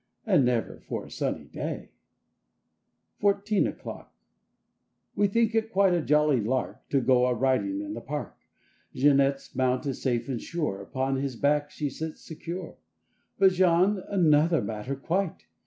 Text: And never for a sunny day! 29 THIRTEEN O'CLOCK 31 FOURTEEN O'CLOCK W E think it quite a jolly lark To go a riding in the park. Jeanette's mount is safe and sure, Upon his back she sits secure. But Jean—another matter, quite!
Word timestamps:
And 0.25 0.45
never 0.45 0.79
for 0.87 1.05
a 1.05 1.11
sunny 1.11 1.43
day! 1.43 1.91
29 3.19 3.19
THIRTEEN 3.35 3.67
O'CLOCK 3.67 4.09
31 4.09 4.09
FOURTEEN 4.09 4.09
O'CLOCK 4.09 4.13
W 5.15 5.29
E 5.29 5.31
think 5.31 5.53
it 5.53 5.71
quite 5.71 5.93
a 5.93 6.01
jolly 6.01 6.41
lark 6.41 6.89
To 6.89 7.01
go 7.01 7.27
a 7.27 7.35
riding 7.35 7.81
in 7.81 7.93
the 7.93 8.01
park. 8.01 8.39
Jeanette's 8.95 9.55
mount 9.55 9.85
is 9.85 10.01
safe 10.01 10.27
and 10.27 10.41
sure, 10.41 10.81
Upon 10.81 11.17
his 11.17 11.35
back 11.35 11.69
she 11.69 11.91
sits 11.91 12.21
secure. 12.25 12.77
But 13.37 13.51
Jean—another 13.51 14.63
matter, 14.63 14.95
quite! 14.95 15.45